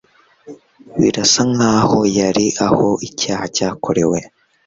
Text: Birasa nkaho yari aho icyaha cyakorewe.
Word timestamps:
Birasa 0.99 1.41
nkaho 1.53 1.99
yari 2.17 2.45
aho 2.65 2.87
icyaha 3.07 3.45
cyakorewe. 3.55 4.19